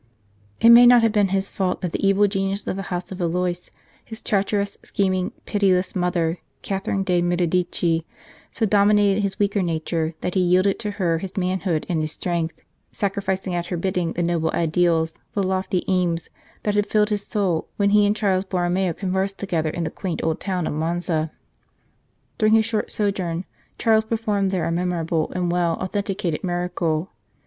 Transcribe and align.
It 0.59 0.69
may 0.69 0.87
not 0.87 1.03
have 1.03 1.11
been 1.11 1.27
his 1.27 1.47
fault 1.47 1.81
that 1.81 1.91
the 1.91 2.03
evil 2.07 2.25
genius 2.25 2.65
of 2.65 2.75
the 2.75 2.81
House 2.89 3.11
of 3.11 3.19
Valois, 3.19 3.69
his 4.03 4.19
treacherous, 4.19 4.75
scheming, 4.81 5.29
pitiless 5.45 5.95
mother, 5.95 6.39
Catherine 6.63 7.03
de 7.03 7.21
Medici, 7.21 8.03
so 8.51 8.65
dominated 8.65 9.21
his 9.21 9.37
weaker 9.37 9.61
nature 9.61 10.15
that 10.21 10.33
he 10.33 10.39
yielded 10.39 10.79
to 10.79 10.89
her 10.97 11.19
his 11.19 11.37
manhood 11.37 11.85
and 11.87 12.01
his 12.01 12.13
strength, 12.13 12.61
sacrificing 12.91 13.53
at 13.53 13.67
her 13.67 13.77
bidding 13.77 14.13
the 14.13 14.23
noble 14.23 14.49
ideals, 14.55 15.19
the 15.33 15.43
lofty 15.43 15.85
aims, 15.87 16.31
that 16.63 16.73
had 16.73 16.91
rilled 16.95 17.09
his 17.11 17.27
soul 17.27 17.67
when 17.77 17.91
he 17.91 18.03
and 18.07 18.15
Charles 18.15 18.45
Borromeo 18.45 18.93
conversed 18.93 19.37
together 19.37 19.69
in 19.69 19.83
the 19.83 19.91
quaint 19.91 20.23
old 20.23 20.39
town 20.39 20.65
of 20.65 20.73
Monza. 20.73 21.29
During 22.39 22.55
his 22.55 22.65
short 22.65 22.89
sojourn 22.91 23.45
Charles 23.77 24.05
performed 24.05 24.49
there 24.49 24.65
a 24.65 24.71
memorable 24.71 25.31
and 25.35 25.51
well 25.51 25.73
authenticated 25.73 26.43
miracle. 26.43 27.11